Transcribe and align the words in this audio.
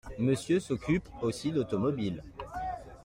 Monsieur 0.17 0.59
s’occupe 0.59 1.07
aussi 1.21 1.51
d’automobile? 1.51 2.23